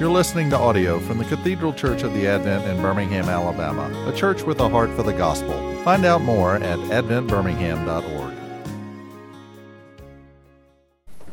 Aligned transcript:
You're 0.00 0.08
listening 0.08 0.48
to 0.48 0.56
audio 0.56 0.98
from 0.98 1.18
the 1.18 1.26
Cathedral 1.26 1.74
Church 1.74 2.04
of 2.04 2.14
the 2.14 2.26
Advent 2.26 2.64
in 2.64 2.80
Birmingham, 2.80 3.28
Alabama, 3.28 3.92
a 4.08 4.16
church 4.16 4.44
with 4.44 4.58
a 4.60 4.66
heart 4.66 4.88
for 4.96 5.02
the 5.02 5.12
gospel. 5.12 5.52
Find 5.84 6.06
out 6.06 6.22
more 6.22 6.56
at 6.56 6.78
adventbirmingham.org. 6.78 8.34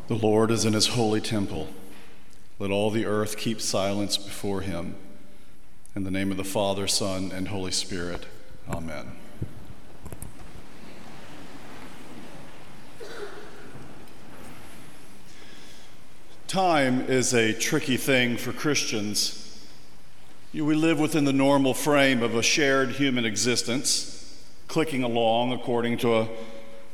The 0.10 0.16
Lord 0.16 0.52
is 0.52 0.66
in 0.66 0.74
his 0.74 0.88
holy 0.88 1.22
temple. 1.22 1.70
Let 2.60 2.70
all 2.70 2.92
the 2.92 3.06
earth 3.06 3.38
keep 3.38 3.62
silence 3.62 4.18
before 4.18 4.60
him. 4.60 4.96
In 5.96 6.04
the 6.04 6.12
name 6.12 6.30
of 6.32 6.36
the 6.36 6.44
Father, 6.44 6.90
Son, 6.90 7.32
and 7.32 7.48
Holy 7.48 7.72
Spirit. 7.72 8.26
Amen. 8.70 9.14
Time 16.58 17.02
is 17.08 17.36
a 17.36 17.54
tricky 17.54 17.98
thing 17.98 18.36
for 18.36 18.52
Christians. 18.52 19.64
We 20.56 20.74
live 20.74 21.00
within 21.00 21.24
the 21.24 21.32
normal 21.32 21.76
frame 21.76 22.24
of 22.24 22.34
a 22.34 22.42
shared 22.42 22.94
human 22.94 23.26
existence, 23.26 24.44
clicking 24.68 25.04
along 25.04 25.54
according 25.54 26.00
to 26.00 26.16
a 26.16 26.28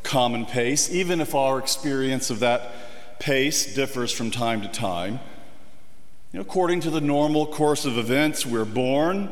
common 0.04 0.46
pace, 0.46 0.92
even 0.92 1.22
if 1.22 1.34
our 1.34 1.60
experience 1.60 2.30
of 2.30 2.42
that 2.42 2.74
pace 3.20 3.74
differs 3.74 4.12
from 4.12 4.32
time 4.32 4.62
to 4.64 4.68
time. 4.68 5.22
According 6.34 6.82
to 6.82 6.90
the 6.90 7.00
normal 7.00 7.46
course 7.46 7.86
of 7.86 7.98
events, 7.98 8.46
we're 8.46 8.66
born, 8.66 9.30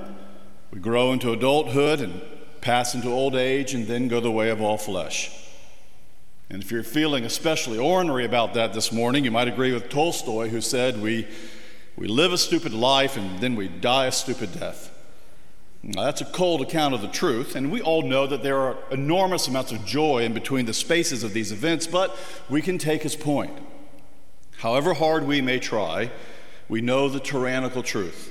we 0.71 0.79
grow 0.79 1.11
into 1.11 1.34
adulthood 1.34 1.99
and 1.99 2.21
pass 2.61 2.95
into 2.95 3.09
old 3.09 3.35
age, 3.35 3.73
and 3.73 3.85
then 3.85 4.07
go 4.07 4.21
the 4.21 4.31
way 4.31 4.49
of 4.49 4.61
all 4.61 4.77
flesh. 4.77 5.40
And 6.51 6.61
if 6.61 6.69
you're 6.69 6.83
feeling 6.83 7.23
especially 7.23 7.77
ornery 7.77 8.25
about 8.25 8.55
that 8.55 8.73
this 8.73 8.91
morning, 8.91 9.23
you 9.23 9.31
might 9.31 9.47
agree 9.47 9.71
with 9.71 9.87
Tolstoy, 9.87 10.49
who 10.49 10.59
said, 10.59 11.01
We, 11.01 11.25
we 11.95 12.09
live 12.09 12.33
a 12.33 12.37
stupid 12.37 12.73
life 12.73 13.15
and 13.15 13.39
then 13.39 13.55
we 13.55 13.69
die 13.69 14.07
a 14.07 14.11
stupid 14.11 14.59
death. 14.59 14.89
Now, 15.81 16.03
that's 16.03 16.20
a 16.20 16.26
cold 16.26 16.61
account 16.61 16.93
of 16.93 17.01
the 17.01 17.07
truth, 17.07 17.55
and 17.55 17.71
we 17.71 17.81
all 17.81 18.01
know 18.01 18.27
that 18.27 18.43
there 18.43 18.57
are 18.57 18.77
enormous 18.91 19.48
amounts 19.48 19.71
of 19.71 19.85
joy 19.85 20.23
in 20.23 20.34
between 20.34 20.65
the 20.65 20.73
spaces 20.73 21.23
of 21.23 21.31
these 21.31 21.53
events, 21.53 21.87
but 21.87 22.15
we 22.49 22.61
can 22.61 22.77
take 22.77 23.01
his 23.01 23.15
point. 23.15 23.57
However 24.57 24.93
hard 24.93 25.26
we 25.26 25.39
may 25.39 25.57
try, 25.57 26.11
we 26.67 26.81
know 26.81 27.07
the 27.07 27.21
tyrannical 27.21 27.81
truth. 27.81 28.29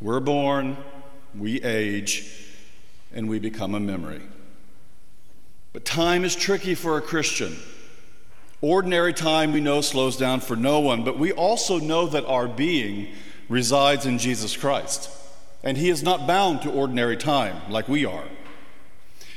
We're 0.00 0.18
born, 0.18 0.78
we 1.36 1.62
age, 1.62 2.56
and 3.12 3.28
we 3.28 3.38
become 3.38 3.74
a 3.74 3.80
memory. 3.80 4.22
But 5.72 5.84
time 5.84 6.24
is 6.24 6.34
tricky 6.34 6.74
for 6.74 6.96
a 6.96 7.02
Christian. 7.02 7.56
Ordinary 8.60 9.12
time, 9.12 9.52
we 9.52 9.60
know, 9.60 9.80
slows 9.80 10.16
down 10.16 10.40
for 10.40 10.56
no 10.56 10.80
one, 10.80 11.04
but 11.04 11.18
we 11.18 11.32
also 11.32 11.78
know 11.78 12.06
that 12.06 12.24
our 12.26 12.48
being 12.48 13.08
resides 13.48 14.04
in 14.04 14.18
Jesus 14.18 14.56
Christ, 14.56 15.10
and 15.62 15.76
He 15.76 15.90
is 15.90 16.02
not 16.02 16.26
bound 16.26 16.62
to 16.62 16.70
ordinary 16.70 17.16
time 17.16 17.70
like 17.70 17.88
we 17.88 18.04
are. 18.04 18.24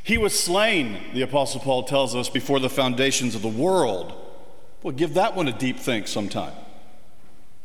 He 0.03 0.17
was 0.17 0.37
slain, 0.37 0.97
the 1.13 1.21
Apostle 1.21 1.59
Paul 1.61 1.83
tells 1.83 2.15
us, 2.15 2.29
before 2.29 2.59
the 2.59 2.69
foundations 2.69 3.35
of 3.35 3.43
the 3.43 3.47
world. 3.47 4.13
Well, 4.81 4.95
give 4.95 5.13
that 5.13 5.35
one 5.35 5.47
a 5.47 5.57
deep 5.57 5.77
think 5.77 6.07
sometime. 6.07 6.53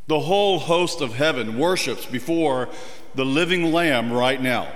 The 0.06 0.20
whole 0.20 0.58
host 0.58 1.00
of 1.00 1.14
heaven 1.14 1.58
worships 1.58 2.04
before 2.04 2.68
the 3.14 3.24
living 3.24 3.72
Lamb 3.72 4.12
right 4.12 4.40
now. 4.40 4.70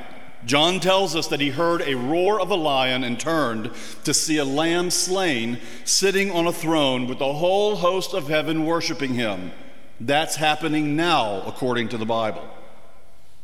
John 0.44 0.80
tells 0.80 1.14
us 1.14 1.26
that 1.28 1.40
he 1.40 1.50
heard 1.50 1.82
a 1.82 1.96
roar 1.96 2.40
of 2.40 2.50
a 2.50 2.54
lion 2.54 3.04
and 3.04 3.20
turned 3.20 3.70
to 4.04 4.14
see 4.14 4.38
a 4.38 4.44
lamb 4.44 4.90
slain 4.90 5.58
sitting 5.84 6.30
on 6.30 6.46
a 6.46 6.52
throne 6.52 7.06
with 7.06 7.18
the 7.18 7.34
whole 7.34 7.76
host 7.76 8.14
of 8.14 8.28
heaven 8.28 8.64
worshiping 8.64 9.14
him. 9.14 9.52
That's 10.00 10.36
happening 10.36 10.96
now, 10.96 11.42
according 11.42 11.90
to 11.90 11.98
the 11.98 12.06
Bible. 12.06 12.48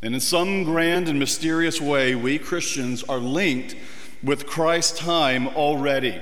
And 0.01 0.15
in 0.15 0.21
some 0.21 0.65
grand 0.65 1.09
and 1.09 1.19
mysterious 1.19 1.81
way, 1.81 2.15
we 2.15 2.39
Christians 2.39 3.03
are 3.05 3.19
linked 3.19 3.77
with 4.23 4.47
Christ's 4.47 4.99
time 4.99 5.49
already. 5.49 6.21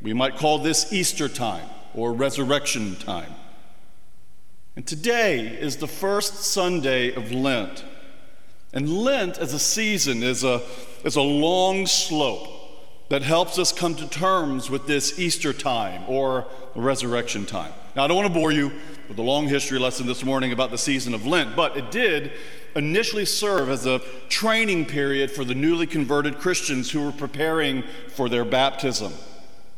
We 0.00 0.14
might 0.14 0.36
call 0.36 0.58
this 0.58 0.92
Easter 0.92 1.28
time 1.28 1.68
or 1.94 2.12
resurrection 2.12 2.96
time. 2.96 3.34
And 4.76 4.86
today 4.86 5.46
is 5.46 5.76
the 5.76 5.86
first 5.86 6.36
Sunday 6.36 7.12
of 7.12 7.32
Lent. 7.32 7.84
And 8.72 8.88
Lent 8.88 9.38
as 9.38 9.52
a 9.52 9.58
season 9.58 10.22
is 10.22 10.44
a, 10.44 10.62
is 11.04 11.16
a 11.16 11.22
long 11.22 11.86
slope 11.86 12.48
that 13.08 13.22
helps 13.22 13.58
us 13.58 13.72
come 13.72 13.96
to 13.96 14.08
terms 14.08 14.70
with 14.70 14.86
this 14.86 15.18
Easter 15.18 15.52
time 15.52 16.04
or 16.06 16.46
resurrection 16.76 17.44
time. 17.44 17.72
Now, 17.96 18.04
I 18.04 18.06
don't 18.06 18.16
want 18.16 18.28
to 18.28 18.38
bore 18.38 18.52
you 18.52 18.70
with 19.08 19.18
a 19.18 19.22
long 19.22 19.48
history 19.48 19.80
lesson 19.80 20.06
this 20.06 20.24
morning 20.24 20.52
about 20.52 20.70
the 20.70 20.78
season 20.78 21.14
of 21.14 21.26
Lent, 21.26 21.56
but 21.56 21.76
it 21.76 21.90
did 21.90 22.30
initially 22.76 23.24
serve 23.24 23.68
as 23.68 23.84
a 23.84 23.98
training 24.28 24.86
period 24.86 25.32
for 25.32 25.44
the 25.44 25.56
newly 25.56 25.88
converted 25.88 26.38
Christians 26.38 26.92
who 26.92 27.04
were 27.04 27.10
preparing 27.10 27.82
for 28.14 28.28
their 28.28 28.44
baptism. 28.44 29.12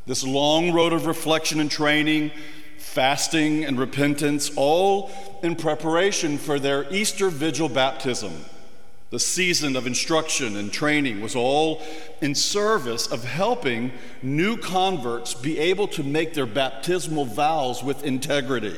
This 0.04 0.22
long 0.22 0.70
road 0.70 0.92
of 0.92 1.06
reflection 1.06 1.60
and 1.60 1.70
training, 1.70 2.32
fasting 2.76 3.64
and 3.64 3.78
repentance, 3.78 4.50
all 4.54 5.10
in 5.42 5.56
preparation 5.56 6.36
for 6.36 6.58
their 6.58 6.92
Easter 6.92 7.30
vigil 7.30 7.70
baptism 7.70 8.32
the 9.12 9.20
season 9.20 9.76
of 9.76 9.86
instruction 9.86 10.56
and 10.56 10.72
training 10.72 11.20
was 11.20 11.36
all 11.36 11.82
in 12.22 12.34
service 12.34 13.06
of 13.06 13.24
helping 13.24 13.92
new 14.22 14.56
converts 14.56 15.34
be 15.34 15.58
able 15.58 15.86
to 15.86 16.02
make 16.02 16.32
their 16.32 16.46
baptismal 16.46 17.26
vows 17.26 17.84
with 17.84 18.04
integrity. 18.04 18.74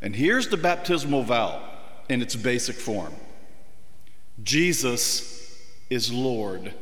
And 0.00 0.16
here's 0.16 0.48
the 0.48 0.56
baptismal 0.56 1.24
vow 1.24 1.62
in 2.08 2.22
its 2.22 2.34
basic 2.34 2.76
form 2.76 3.14
Jesus 4.42 5.54
is 5.90 6.10
Lord. 6.10 6.72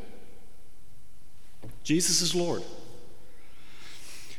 Jesus 1.83 2.23
is 2.23 2.37
Lord. 2.37 2.63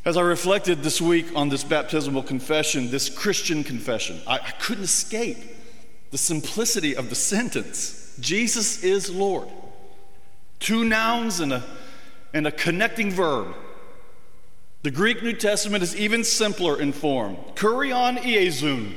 As 0.05 0.15
I 0.15 0.21
reflected 0.21 0.83
this 0.83 1.01
week 1.01 1.27
on 1.35 1.49
this 1.49 1.65
baptismal 1.65 2.23
confession, 2.23 2.91
this 2.91 3.09
Christian 3.09 3.65
confession, 3.65 4.21
I, 4.25 4.35
I 4.35 4.51
couldn't 4.51 4.85
escape 4.85 5.37
the 6.11 6.17
simplicity 6.17 6.95
of 6.95 7.09
the 7.09 7.15
sentence. 7.15 8.00
Jesus 8.19 8.83
is 8.83 9.09
Lord. 9.09 9.47
Two 10.59 10.83
nouns 10.83 11.39
and 11.39 11.53
a, 11.53 11.63
and 12.33 12.45
a 12.45 12.51
connecting 12.51 13.11
verb. 13.11 13.55
The 14.83 14.91
Greek 14.91 15.21
New 15.21 15.33
Testament 15.33 15.83
is 15.83 15.95
even 15.95 16.23
simpler 16.23 16.79
in 16.79 16.91
form. 16.91 17.37
Kurion 17.55 18.17
Iezun, 18.17 18.95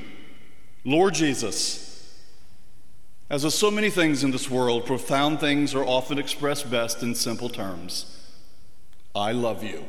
Lord 0.84 1.14
Jesus. 1.14 1.84
As 3.30 3.44
with 3.44 3.54
so 3.54 3.70
many 3.70 3.90
things 3.90 4.24
in 4.24 4.30
this 4.30 4.50
world, 4.50 4.86
profound 4.86 5.40
things 5.40 5.74
are 5.74 5.84
often 5.84 6.18
expressed 6.18 6.70
best 6.70 7.02
in 7.02 7.14
simple 7.14 7.48
terms. 7.48 8.20
I 9.14 9.32
love 9.32 9.62
you. 9.62 9.84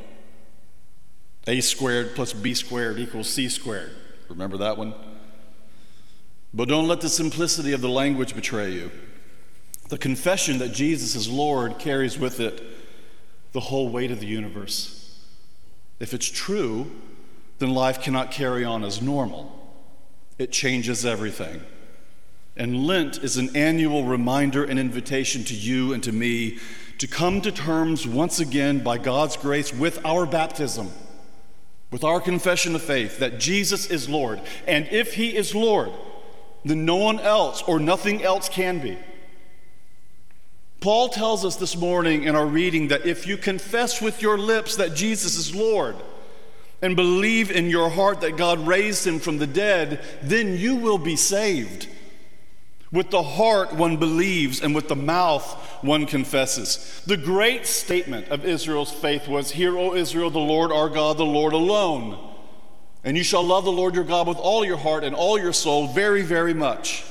A 1.47 1.61
squared 1.61 2.15
plus 2.15 2.33
B 2.33 2.53
squared 2.53 2.97
equals 2.97 3.29
C 3.29 3.49
squared. 3.49 3.91
Remember 4.29 4.57
that 4.57 4.77
one? 4.77 4.93
But 6.53 6.69
don't 6.69 6.87
let 6.87 7.01
the 7.01 7.09
simplicity 7.09 7.73
of 7.73 7.81
the 7.81 7.89
language 7.89 8.33
betray 8.33 8.71
you. 8.71 8.91
The 9.89 9.97
confession 9.97 10.57
that 10.59 10.73
Jesus 10.73 11.15
is 11.15 11.29
Lord 11.29 11.77
carries 11.77 12.17
with 12.17 12.39
it 12.39 12.61
the 13.51 13.59
whole 13.59 13.89
weight 13.89 14.11
of 14.11 14.19
the 14.19 14.25
universe. 14.25 15.19
If 15.99 16.13
it's 16.13 16.29
true, 16.29 16.91
then 17.59 17.69
life 17.69 18.01
cannot 18.01 18.31
carry 18.31 18.65
on 18.65 18.83
as 18.83 19.01
normal. 19.01 19.51
It 20.37 20.51
changes 20.51 21.05
everything. 21.05 21.61
And 22.57 22.85
Lent 22.85 23.17
is 23.23 23.37
an 23.37 23.55
annual 23.55 24.05
reminder 24.05 24.63
and 24.63 24.79
invitation 24.79 25.43
to 25.45 25.53
you 25.53 25.93
and 25.93 26.01
to 26.03 26.11
me 26.11 26.57
to 26.97 27.07
come 27.07 27.41
to 27.41 27.51
terms 27.51 28.07
once 28.07 28.39
again 28.39 28.79
by 28.79 28.97
God's 28.97 29.37
grace 29.37 29.73
with 29.73 30.03
our 30.05 30.25
baptism, 30.25 30.91
with 31.91 32.03
our 32.03 32.21
confession 32.21 32.73
of 32.73 32.81
faith 32.81 33.19
that 33.19 33.39
Jesus 33.39 33.89
is 33.91 34.09
Lord. 34.09 34.41
And 34.65 34.87
if 34.89 35.13
He 35.13 35.35
is 35.35 35.53
Lord, 35.53 35.91
then 36.63 36.85
no 36.85 36.95
one 36.95 37.19
else 37.19 37.61
or 37.63 37.79
nothing 37.79 38.23
else 38.23 38.49
can 38.49 38.79
be. 38.79 38.97
Paul 40.85 41.09
tells 41.09 41.43
us 41.43 41.55
this 41.55 41.75
morning 41.75 42.25
in 42.25 42.35
our 42.35 42.45
reading 42.45 42.89
that 42.89 43.07
if 43.07 43.25
you 43.25 43.37
confess 43.37 44.03
with 44.03 44.21
your 44.21 44.37
lips 44.37 44.75
that 44.75 44.93
Jesus 44.93 45.35
is 45.35 45.55
Lord 45.55 45.95
and 46.79 46.95
believe 46.95 47.49
in 47.49 47.71
your 47.71 47.89
heart 47.89 48.21
that 48.21 48.37
God 48.37 48.67
raised 48.67 49.07
him 49.07 49.17
from 49.17 49.39
the 49.39 49.47
dead, 49.47 50.05
then 50.21 50.55
you 50.55 50.75
will 50.75 50.99
be 50.99 51.15
saved. 51.15 51.89
With 52.91 53.09
the 53.09 53.23
heart 53.23 53.73
one 53.73 53.97
believes, 53.97 54.61
and 54.61 54.75
with 54.75 54.87
the 54.87 54.95
mouth 54.95 55.43
one 55.81 56.05
confesses. 56.05 57.01
The 57.07 57.17
great 57.17 57.65
statement 57.65 58.27
of 58.27 58.45
Israel's 58.45 58.91
faith 58.91 59.27
was 59.27 59.49
Hear, 59.49 59.75
O 59.75 59.95
Israel, 59.95 60.29
the 60.29 60.37
Lord 60.37 60.71
our 60.71 60.89
God, 60.89 61.17
the 61.17 61.25
Lord 61.25 61.53
alone. 61.53 62.35
And 63.03 63.17
you 63.17 63.23
shall 63.23 63.43
love 63.43 63.63
the 63.63 63.71
Lord 63.71 63.95
your 63.95 64.03
God 64.03 64.27
with 64.27 64.37
all 64.37 64.63
your 64.63 64.77
heart 64.77 65.03
and 65.03 65.15
all 65.15 65.39
your 65.39 65.51
soul 65.51 65.87
very, 65.87 66.21
very 66.21 66.53
much. 66.53 67.03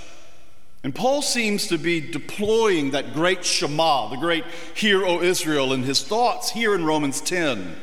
And 0.85 0.95
Paul 0.95 1.23
seems 1.23 1.67
to 1.69 1.79
be 1.79 1.99
deploying 1.99 2.91
that 2.91 3.15
great 3.15 3.43
Shema, 3.43 4.11
the 4.11 4.17
great 4.17 4.45
Hear, 4.75 5.03
O 5.05 5.23
Israel, 5.23 5.73
in 5.73 5.83
his 5.83 6.03
thoughts 6.05 6.51
here 6.51 6.75
in 6.75 6.85
Romans 6.85 7.23
10. 7.23 7.75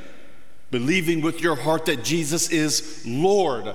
Believing 0.70 1.22
with 1.22 1.42
your 1.42 1.56
heart 1.56 1.88
that 1.88 2.04
Jesus 2.04 2.52
is 2.52 3.04
Lord, 3.06 3.66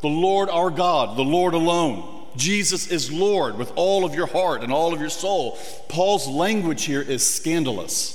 the 0.00 0.08
Lord 0.08 0.48
our 0.48 0.70
God, 0.70 1.18
the 1.18 1.24
Lord 1.24 1.54
alone. 1.54 2.26
Jesus 2.36 2.86
is 2.86 3.10
Lord 3.10 3.58
with 3.58 3.72
all 3.74 4.04
of 4.04 4.14
your 4.14 4.28
heart 4.28 4.62
and 4.62 4.72
all 4.72 4.94
of 4.94 5.00
your 5.00 5.10
soul. 5.10 5.58
Paul's 5.88 6.28
language 6.28 6.84
here 6.84 7.02
is 7.02 7.26
scandalous. 7.26 8.14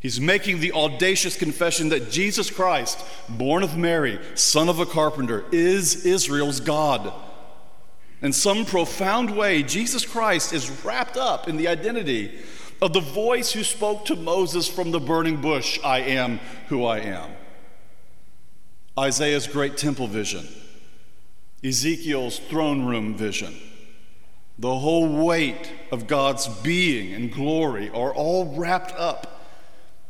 He's 0.00 0.20
making 0.20 0.60
the 0.60 0.70
audacious 0.72 1.36
confession 1.36 1.88
that 1.88 2.12
Jesus 2.12 2.48
Christ, 2.48 3.04
born 3.28 3.64
of 3.64 3.76
Mary, 3.76 4.20
son 4.36 4.68
of 4.68 4.78
a 4.78 4.86
carpenter, 4.86 5.44
is 5.50 6.06
Israel's 6.06 6.60
God. 6.60 7.12
In 8.20 8.32
some 8.32 8.64
profound 8.64 9.36
way, 9.36 9.62
Jesus 9.62 10.04
Christ 10.04 10.52
is 10.52 10.84
wrapped 10.84 11.16
up 11.16 11.48
in 11.48 11.56
the 11.56 11.68
identity 11.68 12.38
of 12.82 12.92
the 12.92 13.00
voice 13.00 13.52
who 13.52 13.62
spoke 13.64 14.04
to 14.06 14.16
Moses 14.16 14.68
from 14.68 14.90
the 14.90 15.00
burning 15.00 15.40
bush 15.40 15.78
I 15.84 16.00
am 16.00 16.38
who 16.68 16.84
I 16.84 16.98
am. 17.00 17.30
Isaiah's 18.98 19.46
great 19.46 19.76
temple 19.76 20.08
vision, 20.08 20.46
Ezekiel's 21.62 22.40
throne 22.40 22.84
room 22.84 23.14
vision, 23.14 23.54
the 24.58 24.76
whole 24.76 25.24
weight 25.24 25.70
of 25.92 26.08
God's 26.08 26.48
being 26.48 27.14
and 27.14 27.32
glory 27.32 27.90
are 27.90 28.12
all 28.12 28.56
wrapped 28.56 28.92
up 28.98 29.46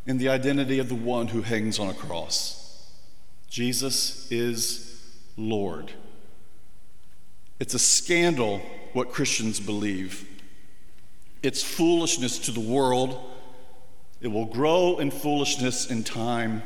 in 0.07 0.17
the 0.17 0.31
identity 0.31 0.79
of 0.79 0.89
the 0.89 0.95
one 0.95 1.29
who 1.29 1.43
hangs 1.43 1.79
on 1.79 1.89
a 1.89 1.95
cross. 1.95 2.89
Jesus 3.51 4.31
is 4.33 5.05
Lord. 5.37 5.93
It's 7.61 7.75
a 7.75 7.79
scandal 7.79 8.61
what 8.93 9.13
Christians 9.13 9.61
believe. 9.61 10.27
It's 11.43 11.63
foolishness 11.63 12.39
to 12.41 12.53
the 12.53 12.61
world. 12.61 13.19
It 14.21 14.29
will 14.29 14.47
grow 14.47 14.99
in 14.99 15.11
foolishness 15.11 15.91
in 15.91 16.05
time. 16.05 16.63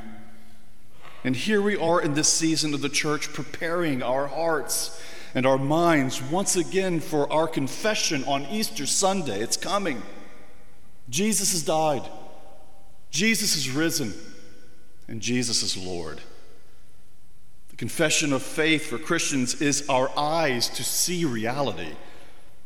And 1.24 1.36
here 1.36 1.62
we 1.62 1.76
are 1.76 2.00
in 2.00 2.14
this 2.14 2.28
season 2.28 2.74
of 2.74 2.80
the 2.80 2.88
church 2.88 3.32
preparing 3.32 4.02
our 4.02 4.26
hearts 4.26 5.00
and 5.34 5.46
our 5.46 5.58
minds 5.58 6.20
once 6.20 6.56
again 6.56 7.00
for 7.00 7.30
our 7.32 7.46
confession 7.46 8.24
on 8.24 8.46
Easter 8.46 8.86
Sunday. 8.86 9.40
It's 9.40 9.56
coming. 9.56 10.02
Jesus 11.08 11.52
has 11.52 11.62
died. 11.62 12.08
Jesus 13.10 13.56
is 13.56 13.70
risen 13.70 14.14
and 15.08 15.20
Jesus 15.20 15.62
is 15.62 15.76
Lord. 15.76 16.20
Confession 17.82 18.32
of 18.32 18.44
faith 18.44 18.86
for 18.86 18.96
Christians 18.96 19.60
is 19.60 19.88
our 19.88 20.08
eyes 20.16 20.68
to 20.68 20.84
see 20.84 21.24
reality 21.24 21.96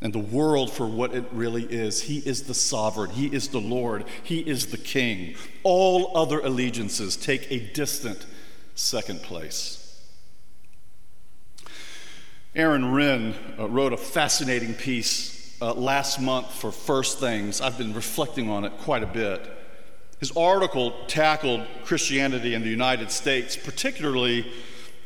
and 0.03 0.13
the 0.13 0.19
world 0.19 0.71
for 0.71 0.87
what 0.87 1.15
it 1.15 1.25
really 1.33 1.63
is. 1.63 2.03
He 2.03 2.19
is 2.19 2.43
the 2.43 2.53
sovereign, 2.53 3.09
He 3.09 3.25
is 3.29 3.49
the 3.49 3.59
Lord, 3.59 4.05
He 4.23 4.41
is 4.41 4.67
the 4.67 4.77
King. 4.77 5.35
All 5.63 6.15
other 6.15 6.41
allegiances 6.41 7.17
take 7.17 7.51
a 7.51 7.61
distant 7.61 8.27
second 8.75 9.23
place. 9.23 9.99
Aaron 12.55 12.93
Renn 12.93 13.35
uh, 13.59 13.69
wrote 13.71 13.95
a 13.95 13.97
fascinating 13.97 14.75
piece 14.75 15.57
uh, 15.63 15.73
last 15.73 16.21
month 16.21 16.53
for 16.53 16.71
First 16.71 17.21
Things. 17.21 17.63
I've 17.63 17.79
been 17.79 17.95
reflecting 17.95 18.51
on 18.51 18.67
it 18.67 18.73
quite 18.81 19.03
a 19.03 19.07
bit. 19.07 19.51
His 20.21 20.37
article 20.37 20.93
tackled 21.07 21.67
Christianity 21.85 22.53
in 22.53 22.61
the 22.61 22.69
United 22.69 23.11
States, 23.11 23.57
particularly 23.57 24.53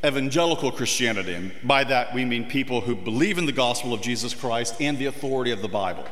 evangelical 0.05 0.73
Christianity. 0.73 1.35
And 1.35 1.53
by 1.65 1.85
that, 1.85 2.15
we 2.15 2.25
mean 2.25 2.47
people 2.47 2.81
who 2.81 2.95
believe 2.95 3.39
in 3.39 3.47
the 3.47 3.53
gospel 3.53 3.93
of 3.93 4.01
Jesus 4.01 4.35
Christ 4.35 4.77
and 4.81 4.99
the 4.99 5.07
authority 5.07 5.51
of 5.51 5.63
the 5.63 5.69
Bible. 5.69 6.05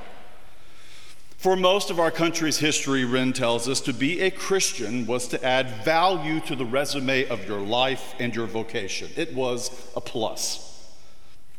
For 1.39 1.55
most 1.55 1.91
of 1.91 2.01
our 2.01 2.11
country's 2.11 2.59
history, 2.59 3.05
Renn 3.05 3.33
tells 3.33 3.69
us, 3.69 3.81
to 3.83 3.93
be 3.93 4.21
a 4.21 4.31
Christian 4.31 5.07
was 5.07 5.29
to 5.29 5.45
add 5.45 5.85
value 5.85 6.41
to 6.41 6.57
the 6.57 6.65
resume 6.65 7.29
of 7.29 7.47
your 7.47 7.61
life 7.61 8.15
and 8.19 8.35
your 8.35 8.47
vocation. 8.47 9.09
It 9.17 9.35
was 9.35 9.71
a 9.95 10.01
plus. 10.01 10.65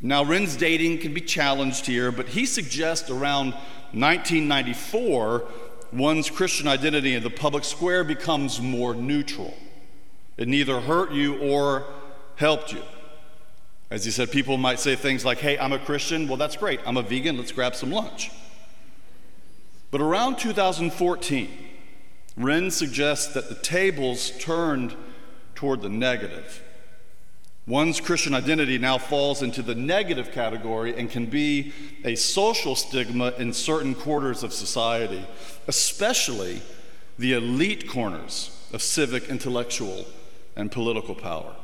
Now, 0.02 0.24
Renn's 0.24 0.58
dating 0.58 1.00
can 1.00 1.14
be 1.14 1.22
challenged 1.22 1.86
here, 1.86 2.12
but 2.12 2.28
he 2.28 2.46
suggests 2.46 3.10
around 3.10 3.52
1994 3.94 5.46
one's 5.92 6.30
Christian 6.30 6.68
identity 6.68 7.16
in 7.16 7.24
the 7.24 7.30
public 7.30 7.64
square 7.64 8.04
becomes 8.04 8.62
more 8.62 8.94
neutral. 8.94 9.54
It 10.38 10.48
neither 10.48 10.82
hurt 10.82 11.12
you 11.12 11.38
or 11.40 11.86
helped 12.40 12.72
you. 12.72 12.82
As 13.92 14.06
he 14.06 14.12
said, 14.12 14.32
people 14.32 14.58
might 14.58 14.80
say 14.80 14.96
things 14.96 15.26
like, 15.26 15.40
hey, 15.40 15.58
I'm 15.60 15.74
a 15.74 15.80
Christian. 15.80 16.28
Well, 16.28 16.38
that's 16.38 16.56
great. 16.56 16.80
I'm 16.86 16.96
a 16.96 17.02
vegan. 17.02 17.38
Let's 17.38 17.52
grab 17.52 17.76
some 17.76 17.92
lunch. 17.92 18.32
But 19.92 20.00
around 20.00 20.38
2014, 20.38 21.50
Renn 22.38 22.72
suggests 22.72 23.34
that 23.34 23.50
the 23.50 23.56
tables 23.56 24.32
turned 24.40 24.96
toward 25.56 25.82
the 25.82 25.90
negative. 25.90 26.64
One's 27.68 28.00
Christian 28.00 28.34
identity 28.34 28.78
now 28.78 28.98
falls 28.98 29.44
into 29.44 29.62
the 29.62 29.76
negative 29.76 30.32
category 30.32 30.96
and 30.96 31.10
can 31.10 31.26
be 31.26 31.74
a 32.06 32.16
social 32.16 32.76
stigma 32.76 33.34
in 33.38 33.52
certain 33.54 33.94
quarters 33.94 34.44
of 34.44 34.54
society, 34.54 35.26
especially 35.68 36.62
the 37.18 37.34
elite 37.34 37.88
corners 37.88 38.56
of 38.72 38.82
civic, 38.82 39.30
intellectual, 39.30 40.06
and 40.56 40.72
political 40.72 41.14
power. 41.14 41.56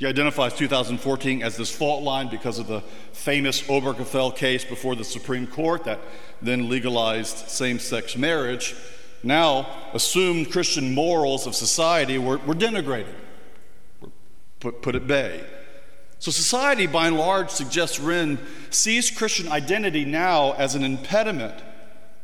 He 0.00 0.06
identifies 0.06 0.54
2014 0.54 1.42
as 1.42 1.58
this 1.58 1.70
fault 1.70 2.02
line 2.02 2.28
because 2.28 2.58
of 2.58 2.66
the 2.66 2.80
famous 3.12 3.60
Obergefell 3.60 4.34
case 4.34 4.64
before 4.64 4.96
the 4.96 5.04
Supreme 5.04 5.46
Court 5.46 5.84
that 5.84 6.00
then 6.40 6.70
legalized 6.70 7.50
same 7.50 7.78
sex 7.78 8.16
marriage. 8.16 8.74
Now, 9.22 9.68
assumed 9.92 10.50
Christian 10.50 10.94
morals 10.94 11.46
of 11.46 11.54
society 11.54 12.16
were, 12.16 12.38
were 12.38 12.54
denigrated 12.54 13.12
were 14.00 14.08
put, 14.58 14.80
put 14.80 14.94
at 14.94 15.06
bay. 15.06 15.44
So, 16.18 16.30
society 16.30 16.86
by 16.86 17.08
and 17.08 17.18
large, 17.18 17.50
suggests 17.50 17.98
Renn, 17.98 18.38
sees 18.70 19.10
Christian 19.10 19.52
identity 19.52 20.06
now 20.06 20.52
as 20.52 20.74
an 20.74 20.82
impediment, 20.82 21.62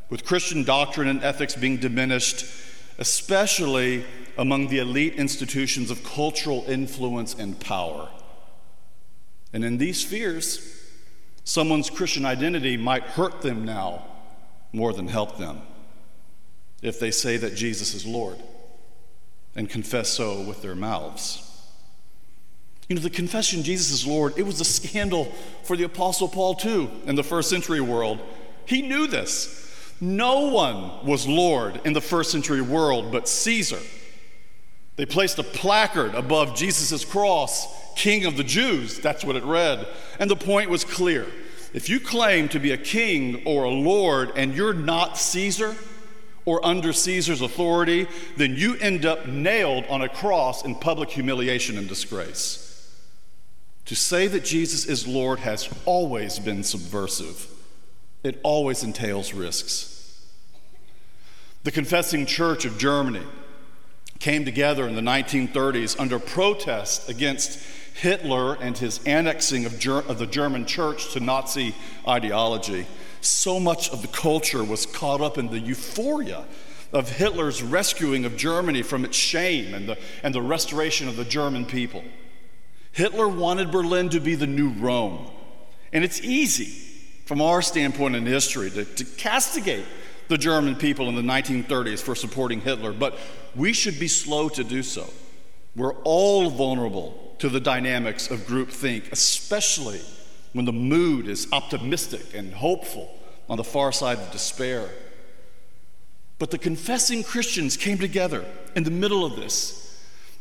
with 0.08 0.24
Christian 0.24 0.64
doctrine 0.64 1.08
and 1.08 1.22
ethics 1.22 1.54
being 1.54 1.76
diminished, 1.76 2.46
especially 2.98 4.06
among 4.38 4.68
the 4.68 4.78
elite 4.78 5.14
institutions 5.14 5.90
of 5.90 6.04
cultural 6.04 6.64
influence 6.68 7.34
and 7.34 7.58
power. 7.60 8.08
And 9.52 9.64
in 9.64 9.78
these 9.78 10.00
spheres, 10.00 10.60
someone's 11.44 11.88
Christian 11.88 12.24
identity 12.24 12.76
might 12.76 13.04
hurt 13.04 13.42
them 13.42 13.64
now 13.64 14.04
more 14.72 14.92
than 14.92 15.08
help 15.08 15.38
them 15.38 15.62
if 16.82 17.00
they 17.00 17.10
say 17.10 17.36
that 17.38 17.54
Jesus 17.54 17.94
is 17.94 18.06
Lord 18.06 18.38
and 19.54 19.70
confess 19.70 20.10
so 20.10 20.42
with 20.42 20.60
their 20.60 20.74
mouths. 20.74 21.42
You 22.88 22.96
know, 22.96 23.02
the 23.02 23.10
confession 23.10 23.62
Jesus 23.62 23.90
is 23.90 24.06
Lord, 24.06 24.34
it 24.36 24.44
was 24.44 24.60
a 24.60 24.64
scandal 24.64 25.24
for 25.64 25.76
the 25.76 25.84
Apostle 25.84 26.28
Paul 26.28 26.54
too 26.54 26.90
in 27.06 27.16
the 27.16 27.24
first 27.24 27.50
century 27.50 27.80
world. 27.80 28.20
He 28.66 28.82
knew 28.82 29.06
this. 29.06 29.62
No 30.00 30.50
one 30.50 31.06
was 31.06 31.26
Lord 31.26 31.80
in 31.84 31.94
the 31.94 32.00
first 32.00 32.30
century 32.30 32.60
world 32.60 33.10
but 33.10 33.28
Caesar. 33.28 33.80
They 34.96 35.06
placed 35.06 35.38
a 35.38 35.42
placard 35.42 36.14
above 36.14 36.56
Jesus' 36.56 37.04
cross, 37.04 37.66
King 37.96 38.24
of 38.24 38.36
the 38.36 38.44
Jews. 38.44 38.98
That's 38.98 39.24
what 39.24 39.36
it 39.36 39.44
read. 39.44 39.86
And 40.18 40.30
the 40.30 40.36
point 40.36 40.70
was 40.70 40.84
clear. 40.84 41.26
If 41.74 41.90
you 41.90 42.00
claim 42.00 42.48
to 42.50 42.58
be 42.58 42.72
a 42.72 42.78
king 42.78 43.42
or 43.44 43.64
a 43.64 43.70
lord 43.70 44.32
and 44.36 44.54
you're 44.54 44.72
not 44.72 45.18
Caesar 45.18 45.76
or 46.46 46.64
under 46.64 46.92
Caesar's 46.92 47.42
authority, 47.42 48.06
then 48.36 48.54
you 48.54 48.76
end 48.76 49.04
up 49.04 49.26
nailed 49.26 49.84
on 49.90 50.00
a 50.00 50.08
cross 50.08 50.64
in 50.64 50.74
public 50.74 51.10
humiliation 51.10 51.76
and 51.76 51.88
disgrace. 51.88 52.62
To 53.86 53.94
say 53.94 54.26
that 54.28 54.44
Jesus 54.44 54.86
is 54.86 55.06
Lord 55.06 55.40
has 55.40 55.68
always 55.84 56.38
been 56.38 56.64
subversive, 56.64 57.48
it 58.22 58.40
always 58.42 58.82
entails 58.82 59.34
risks. 59.34 60.24
The 61.64 61.72
Confessing 61.72 62.26
Church 62.26 62.64
of 62.64 62.78
Germany 62.78 63.22
came 64.18 64.44
together 64.44 64.86
in 64.86 64.94
the 64.94 65.00
1930s 65.00 65.98
under 65.98 66.18
protest 66.18 67.08
against 67.08 67.58
Hitler 67.94 68.54
and 68.54 68.76
his 68.76 69.02
annexing 69.04 69.64
of, 69.64 69.78
Ger- 69.78 70.04
of, 70.08 70.18
the 70.18 70.26
German 70.26 70.66
church 70.66 71.12
to 71.12 71.20
Nazi 71.20 71.74
ideology. 72.06 72.86
So 73.20 73.58
much 73.58 73.90
of 73.90 74.02
the 74.02 74.08
culture 74.08 74.62
was 74.62 74.86
caught 74.86 75.20
up 75.20 75.38
in 75.38 75.48
the 75.48 75.58
euphoria 75.58 76.44
of 76.92 77.10
Hitler's 77.10 77.62
rescuing 77.62 78.24
of 78.24 78.36
Germany 78.36 78.82
from 78.82 79.04
its 79.04 79.16
shame 79.16 79.74
and 79.74 79.88
the, 79.88 79.98
and 80.22 80.34
the 80.34 80.42
restoration 80.42 81.08
of 81.08 81.16
the 81.16 81.24
German 81.24 81.64
people. 81.64 82.04
Hitler 82.92 83.28
wanted 83.28 83.70
Berlin 83.70 84.08
to 84.10 84.20
be 84.20 84.34
the 84.34 84.46
new 84.46 84.70
Rome. 84.70 85.30
And 85.92 86.04
it's 86.04 86.20
easy, 86.22 86.66
from 87.26 87.40
our 87.40 87.62
standpoint 87.62 88.16
in 88.16 88.26
history, 88.26 88.70
to, 88.70 88.84
to 88.84 89.04
castigate 89.04 89.84
the 90.28 90.38
German 90.38 90.76
people 90.76 91.08
in 91.08 91.14
the 91.14 91.22
1930s 91.22 92.00
for 92.00 92.14
supporting 92.14 92.60
Hitler, 92.60 92.92
but 92.92 93.18
we 93.54 93.72
should 93.72 93.98
be 93.98 94.08
slow 94.08 94.48
to 94.50 94.64
do 94.64 94.82
so. 94.82 95.08
We're 95.74 95.94
all 96.02 96.50
vulnerable 96.50 97.34
to 97.38 97.48
the 97.48 97.60
dynamics 97.60 98.30
of 98.30 98.40
groupthink, 98.40 99.12
especially 99.12 100.00
when 100.52 100.64
the 100.64 100.72
mood 100.72 101.28
is 101.28 101.48
optimistic 101.52 102.34
and 102.34 102.52
hopeful 102.52 103.12
on 103.48 103.56
the 103.56 103.64
far 103.64 103.92
side 103.92 104.18
of 104.18 104.30
despair. 104.32 104.88
But 106.38 106.50
the 106.50 106.58
confessing 106.58 107.22
Christians 107.22 107.76
came 107.76 107.98
together 107.98 108.44
in 108.74 108.84
the 108.84 108.90
middle 108.90 109.24
of 109.24 109.36
this 109.36 109.85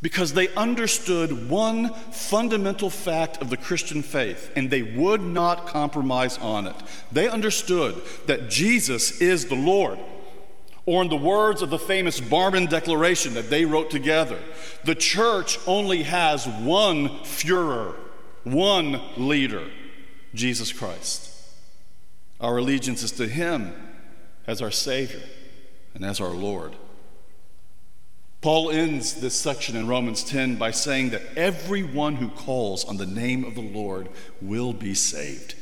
because 0.02 0.34
they 0.34 0.50
understood 0.56 1.50
one 1.50 1.90
fundamental 2.12 2.90
fact 2.90 3.42
of 3.42 3.50
the 3.50 3.58
Christian 3.58 4.02
faith 4.02 4.52
and 4.56 4.70
they 4.70 4.84
would 4.84 5.22
not 5.22 5.68
compromise 5.68 6.38
on 6.38 6.68
it. 6.68 6.75
They 7.12 7.28
understood 7.28 8.02
that 8.28 8.50
Jesus 8.50 9.22
is 9.22 9.46
the 9.46 9.56
Lord. 9.56 10.00
Or, 10.88 11.02
in 11.02 11.10
the 11.10 11.16
words 11.16 11.64
of 11.64 11.72
the 11.72 11.80
famous 11.80 12.22
Barmen 12.22 12.70
Declaration 12.70 13.34
that 13.34 13.50
they 13.50 13.66
wrote 13.66 13.90
together, 13.90 14.38
the 14.84 14.94
church 14.94 15.58
only 15.66 16.04
has 16.04 16.48
one 16.48 17.10
Fuhrer, 17.24 17.96
one 18.44 19.02
leader, 19.18 19.68
Jesus 20.36 20.72
Christ. 20.72 21.32
Our 22.40 22.58
allegiance 22.58 23.02
is 23.02 23.14
to 23.14 23.28
Him 23.28 23.74
as 24.46 24.62
our 24.62 24.70
Savior 24.70 25.24
and 25.96 26.06
as 26.06 26.22
our 26.22 26.30
Lord. 26.30 26.75
Paul 28.46 28.70
ends 28.70 29.16
this 29.16 29.34
section 29.34 29.75
in 29.75 29.88
Romans 29.88 30.24
10 30.24 30.58
by 30.58 30.70
saying 30.70 31.10
that 31.10 31.24
everyone 31.36 32.18
who 32.18 32.30
calls 32.30 32.86
on 32.86 32.98
the 32.98 33.06
name 33.08 33.44
of 33.44 33.56
the 33.56 33.62
Lord 33.62 34.08
will 34.40 34.72
be 34.72 34.94
saved. 34.94 35.56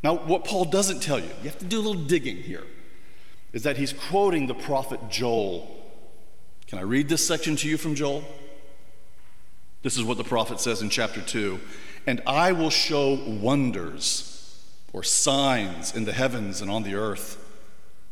Now, 0.00 0.14
what 0.14 0.44
Paul 0.44 0.66
doesn't 0.66 1.02
tell 1.02 1.18
you, 1.18 1.26
you 1.42 1.50
have 1.50 1.58
to 1.58 1.64
do 1.64 1.80
a 1.80 1.82
little 1.82 2.04
digging 2.04 2.36
here, 2.36 2.68
is 3.52 3.64
that 3.64 3.78
he's 3.78 3.92
quoting 3.92 4.46
the 4.46 4.54
prophet 4.54 5.00
Joel. 5.10 5.76
Can 6.68 6.78
I 6.78 6.82
read 6.82 7.08
this 7.08 7.26
section 7.26 7.56
to 7.56 7.68
you 7.68 7.76
from 7.76 7.96
Joel? 7.96 8.22
This 9.82 9.96
is 9.96 10.04
what 10.04 10.18
the 10.18 10.22
prophet 10.22 10.60
says 10.60 10.82
in 10.82 10.88
chapter 10.88 11.20
2 11.20 11.58
And 12.06 12.22
I 12.28 12.52
will 12.52 12.70
show 12.70 13.18
wonders 13.26 14.64
or 14.92 15.02
signs 15.02 15.96
in 15.96 16.04
the 16.04 16.12
heavens 16.12 16.60
and 16.60 16.70
on 16.70 16.84
the 16.84 16.94
earth, 16.94 17.44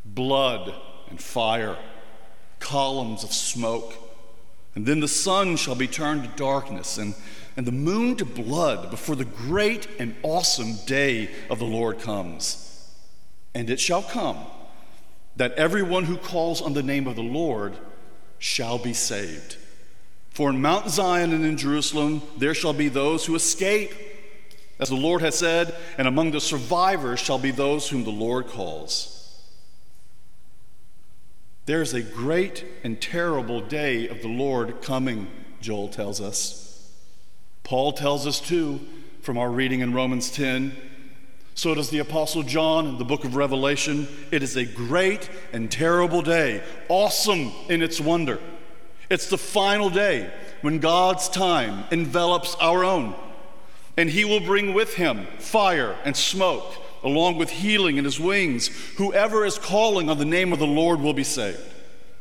blood 0.05 0.75
and 1.09 1.23
fire 1.23 1.79
columns 2.61 3.25
of 3.25 3.33
smoke. 3.33 3.95
And 4.75 4.87
then 4.87 5.01
the 5.01 5.09
sun 5.09 5.57
shall 5.57 5.75
be 5.75 5.89
turned 5.89 6.23
to 6.23 6.29
darkness 6.37 6.97
and, 6.97 7.15
and 7.57 7.67
the 7.67 7.73
moon 7.73 8.17
to 8.17 8.25
blood 8.25 8.91
before 8.91 9.17
the 9.17 9.25
great 9.25 9.89
and 9.99 10.15
awesome 10.23 10.77
day 10.87 11.31
of 11.51 11.59
the 11.59 11.65
Lord 11.65 11.99
comes. 11.99 12.67
And 13.55 13.69
it 13.69 13.81
shall 13.81 14.03
come 14.03 14.39
that 15.37 15.53
everyone 15.55 16.05
who 16.05 16.17
calls 16.17 16.63
on 16.63 16.75
the 16.75 16.83
name 16.83 17.07
of 17.07 17.17
the 17.17 17.23
Lord 17.23 17.77
shall 18.39 18.79
be 18.79 18.93
saved. 18.93 19.57
For 20.31 20.51
in 20.51 20.63
Mount 20.63 20.89
Zion 20.89 21.33
and 21.33 21.45
in 21.45 21.57
Jerusalem 21.57 22.23
there 22.39 22.55
shall 22.55 22.73
be 22.73 22.89
those 22.89 23.27
who 23.27 23.35
escape, 23.35 23.93
as 24.79 24.89
the 24.89 24.95
Lord 24.95 25.21
has 25.21 25.35
said, 25.37 25.75
and 25.99 26.07
among 26.07 26.31
the 26.31 26.41
survivors 26.41 27.21
shall 27.21 27.39
be 27.39 27.51
those 27.51 27.89
whom 27.89 28.05
the 28.05 28.11
Lord 28.11 28.47
calls. 28.47 29.20
There's 31.67 31.93
a 31.93 32.03
great 32.03 32.65
and 32.83 33.01
terrible 33.01 33.61
day 33.61 34.09
of 34.09 34.23
the 34.23 34.29
Lord 34.29 34.81
coming, 34.83 35.29
Joel 35.61 35.89
tells 35.89 36.21
us. 36.21 36.91
Paul 37.63 37.93
tells 37.93 38.27
us 38.27 38.41
too 38.41 38.81
from 39.23 39.37
our 39.37 39.51
reading 39.51 39.81
in 39.81 39.93
Romans 39.93 40.31
10. 40.31 40.75
So 41.55 41.75
does 41.75 41.91
the 41.91 41.99
Apostle 41.99 42.43
John 42.43 42.87
in 42.87 42.99
the 42.99 43.05
book 43.05 43.25
of 43.25 43.37
Revelation. 43.37 44.09
It 44.31 44.43
is 44.43 44.57
a 44.57 44.65
great 44.65 45.29
and 45.53 45.71
terrible 45.71 46.23
day, 46.23 46.63
awesome 46.89 47.53
in 47.69 47.83
its 47.83 48.01
wonder. 48.01 48.41
It's 49.11 49.29
the 49.29 49.39
final 49.39 49.91
day 49.91 50.33
when 50.63 50.79
God's 50.79 51.29
time 51.29 51.85
envelops 51.91 52.55
our 52.57 52.85
own, 52.85 53.15
and 53.97 54.09
He 54.09 54.25
will 54.25 54.41
bring 54.41 54.73
with 54.73 54.95
Him 54.95 55.27
fire 55.39 55.97
and 56.05 56.17
smoke 56.17 56.75
along 57.03 57.39
with 57.39 57.51
healing 57.51 57.97
in 57.97 58.05
his 58.05 58.21
wings. 58.21 58.69
Whoever 58.97 59.45
is 59.45 59.59
calling 59.59 60.09
on 60.09 60.19
the 60.19 60.25
name 60.25 60.53
of 60.53 60.59
the 60.59 60.67
Lord 60.67 61.01
will 61.01 61.15
be 61.15 61.25
saved. 61.25 61.61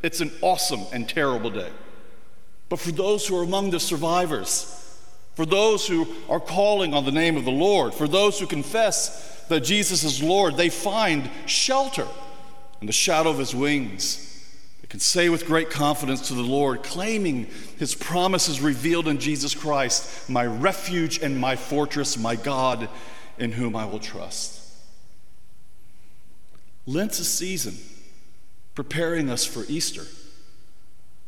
It's 0.02 0.22
an 0.22 0.32
awesome 0.42 0.82
and 0.94 1.08
terrible 1.08 1.50
day. 1.50 1.70
But 2.70 2.80
for 2.80 2.92
those 2.92 3.28
who 3.28 3.38
are 3.38 3.44
among 3.44 3.72
the 3.72 3.80
survivors, 3.80 4.76
for 5.36 5.46
those 5.46 5.88
who 5.88 6.08
are 6.30 6.40
calling 6.40 6.94
on 6.94 7.06
the 7.06 7.12
name 7.12 7.36
of 7.36 7.46
the 7.46 7.52
Lord, 7.52 7.94
for 7.94 8.08
those 8.08 8.40
who 8.40 8.46
confess 8.46 9.46
that 9.50 9.62
Jesus 9.62 10.04
is 10.04 10.22
Lord, 10.22 10.56
they 10.56 10.70
find 10.70 11.30
shelter 11.46 12.08
in 12.82 12.88
the 12.88 12.94
shadow 12.94 13.30
of 13.30 13.40
his 13.40 13.56
wings. 13.56 14.26
They 14.82 14.88
can 14.88 15.00
say 15.00 15.30
with 15.30 15.46
great 15.46 15.70
confidence 15.70 16.28
to 16.28 16.34
the 16.34 16.42
Lord, 16.42 16.84
claiming 16.84 17.48
his 17.78 17.96
promises 17.96 18.62
revealed 18.62 19.08
in 19.08 19.20
Jesus 19.20 19.56
Christ, 19.56 20.30
my 20.30 20.46
refuge 20.46 21.20
and 21.20 21.38
my 21.38 21.56
fortress, 21.56 22.18
my 22.18 22.36
God 22.36 22.88
in 23.38 23.52
whom 23.52 23.76
I 23.76 23.86
will 23.86 24.00
trust. 24.00 24.60
Lent's 26.90 27.20
a 27.20 27.26
season 27.26 27.78
preparing 28.74 29.30
us 29.30 29.46
for 29.46 29.64
Easter, 29.68 30.06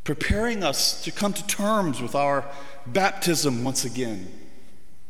preparing 0.04 0.64
us 0.64 1.04
to 1.04 1.12
come 1.12 1.34
to 1.34 1.46
terms 1.46 2.02
with 2.02 2.16
our 2.16 2.46
baptism 2.88 3.64
once 3.64 3.86
again, 3.86 4.28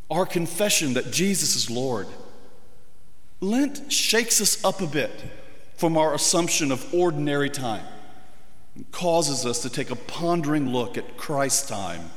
our 0.09 0.25
confession 0.25 0.93
that 0.95 1.09
Jesus 1.09 1.55
is 1.55 1.69
Lord. 1.69 2.05
Lent 3.39 3.89
shakes 3.89 4.41
us 4.41 4.61
up 4.65 4.81
a 4.81 4.87
bit 4.87 5.23
from 5.77 5.97
our 5.97 6.13
assumption 6.13 6.73
of 6.73 6.93
ordinary 6.93 7.49
time 7.49 7.85
and 8.75 8.91
causes 8.91 9.45
us 9.45 9.61
to 9.61 9.69
take 9.69 9.89
a 9.89 9.95
pondering 9.95 10.73
look 10.73 10.97
at 10.97 11.15
Christ's 11.15 11.69
time. 11.69 12.09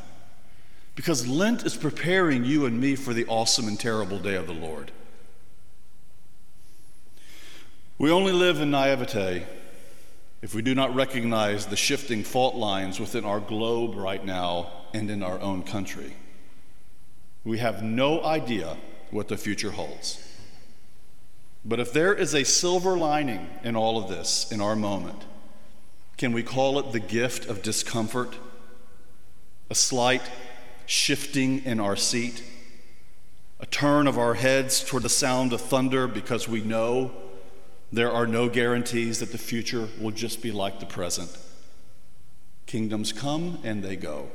Because 0.97 1.29
Lent 1.29 1.64
is 1.64 1.76
preparing 1.76 2.45
you 2.45 2.67
and 2.67 2.81
me 2.81 2.97
for 2.97 3.14
the 3.14 3.26
awesome 3.26 3.69
and 3.69 3.79
terrible 3.79 4.19
day 4.19 4.35
of 4.35 4.49
the 4.49 4.53
Lord. 4.55 4.91
We 8.05 8.11
only 8.11 8.33
live 8.33 8.61
in 8.61 8.71
naivete 8.71 9.47
if 10.43 10.55
we 10.55 10.61
do 10.61 10.75
not 10.75 10.95
recognize 10.95 11.65
the 11.65 11.75
shifting 11.75 12.23
fault 12.23 12.55
lines 12.55 13.01
within 13.01 13.25
our 13.25 13.41
globe 13.41 13.95
right 13.95 14.23
now 14.23 14.71
and 14.93 15.11
in 15.11 15.23
our 15.23 15.41
own 15.41 15.63
country. 15.63 16.13
We 17.45 17.57
have 17.61 17.83
no 17.83 18.23
idea 18.23 18.77
what 19.11 19.29
the 19.29 19.39
future 19.39 19.71
holds. 19.71 20.23
But 21.65 21.81
if 21.81 21.95
there 21.95 22.13
is 22.13 22.35
a 22.35 22.45
silver 22.45 22.95
lining 22.95 23.49
in 23.63 23.75
all 23.75 23.97
of 23.97 24.11
this, 24.11 24.53
in 24.53 24.61
our 24.61 24.77
moment, 24.77 25.25
can 26.19 26.33
we 26.33 26.43
call 26.43 26.79
it 26.79 26.93
the 26.93 27.01
gift 27.01 27.49
of 27.49 27.63
discomfort? 27.63 28.37
A 29.71 29.75
slight 29.75 30.31
shifting 30.85 31.65
in 31.65 31.81
our 31.81 31.97
seat? 31.97 32.45
A 33.61 33.67
turn 33.67 34.07
of 34.07 34.19
our 34.19 34.35
heads 34.35 34.85
toward 34.85 35.05
the 35.05 35.09
sound 35.09 35.55
of 35.55 35.63
thunder 35.63 36.07
because 36.07 36.47
we 36.47 36.61
know 36.61 37.24
there 37.95 38.11
are 38.11 38.27
no 38.27 38.49
guarantees 38.49 39.21
that 39.21 39.31
the 39.31 39.39
future 39.39 39.89
will 40.01 40.11
just 40.11 40.43
be 40.43 40.51
like 40.51 40.81
the 40.81 40.87
present. 40.87 41.31
Kingdoms 42.67 43.13
come 43.13 43.59
and 43.63 43.85
they 43.85 43.95
go. 43.95 44.31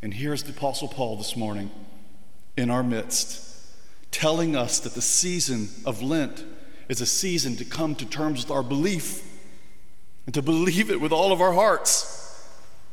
And 0.00 0.14
here's 0.14 0.44
the 0.44 0.52
Apostle 0.52 0.86
Paul 0.86 1.16
this 1.16 1.36
morning 1.36 1.72
in 2.56 2.70
our 2.70 2.84
midst, 2.84 3.48
telling 4.12 4.54
us 4.54 4.78
that 4.80 4.94
the 4.94 5.02
season 5.02 5.68
of 5.84 6.02
Lent 6.02 6.44
is 6.88 7.00
a 7.00 7.06
season 7.06 7.56
to 7.56 7.64
come 7.64 7.96
to 7.96 8.06
terms 8.06 8.44
with 8.44 8.52
our 8.52 8.62
belief 8.62 9.26
and 10.26 10.34
to 10.34 10.42
believe 10.42 10.88
it 10.88 11.00
with 11.00 11.10
all 11.10 11.32
of 11.32 11.40
our 11.40 11.52
hearts, 11.52 12.46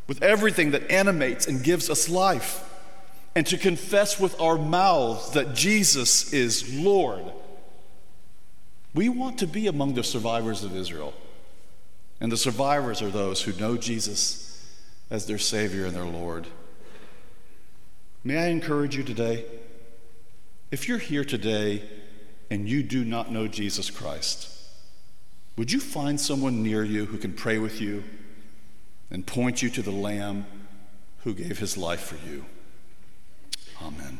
with 0.08 0.24
everything 0.24 0.72
that 0.72 0.90
animates 0.90 1.46
and 1.46 1.64
gives 1.64 1.92
us 1.92 2.10
life, 2.10 2.64
and 3.36 3.46
to 3.46 3.58
confess 3.58 4.20
with 4.20 4.40
our 4.42 4.58
mouths 4.58 5.30
that 5.32 5.54
Jesus 5.54 6.34
is 6.34 6.74
Lord 6.74 7.24
we 8.94 9.10
want 9.10 9.38
to 9.40 9.48
be 9.48 9.68
among 9.68 9.94
the 9.94 10.04
survivors 10.04 10.64
of 10.64 10.76
Israel. 10.76 11.14
And 12.20 12.32
the 12.32 12.38
survivors 12.38 13.02
are 13.02 13.10
those 13.10 13.44
who 13.44 13.54
know 13.54 13.78
Jesus 13.78 14.66
as 15.10 15.26
their 15.26 15.38
Savior 15.38 15.86
and 15.86 15.96
their 15.96 16.06
Lord. 16.06 16.48
May 18.24 18.38
I 18.38 18.48
encourage 18.48 18.96
you 18.96 19.04
today? 19.04 19.46
If 20.72 20.88
you're 20.88 20.98
here 20.98 21.24
today 21.24 21.84
and 22.50 22.68
you 22.68 22.84
do 22.84 23.06
not 23.06 23.32
know 23.32 23.48
Jesus 23.48 23.90
Christ, 23.90 24.52
would 25.56 25.72
you 25.72 25.80
find 25.80 26.20
someone 26.20 26.62
near 26.62 26.84
you 26.84 27.06
who 27.06 27.18
can 27.18 27.34
pray 27.34 27.58
with 27.58 27.80
you 27.80 28.04
and 29.10 29.26
point 29.26 29.62
you 29.62 29.70
to 29.70 29.82
the 29.82 29.92
Lamb 29.92 30.46
who 31.24 31.34
gave 31.34 31.60
his 31.60 31.78
life 31.78 32.02
for 32.02 32.18
you? 32.28 32.46
Amen. 33.82 34.20